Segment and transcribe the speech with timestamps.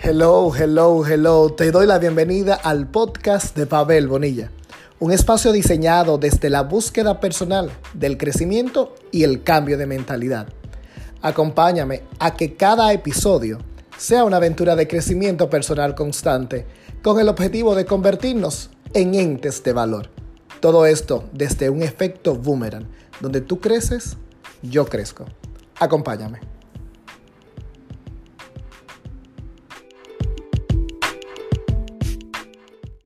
[0.00, 1.50] Hello, hello, hello.
[1.50, 4.48] Te doy la bienvenida al podcast de Pavel Bonilla,
[5.00, 10.46] un espacio diseñado desde la búsqueda personal del crecimiento y el cambio de mentalidad.
[11.20, 13.58] Acompáñame a que cada episodio
[13.96, 16.64] sea una aventura de crecimiento personal constante
[17.02, 20.10] con el objetivo de convertirnos en entes de valor.
[20.60, 22.86] Todo esto desde un efecto boomerang,
[23.18, 24.16] donde tú creces,
[24.62, 25.24] yo crezco.
[25.80, 26.57] Acompáñame.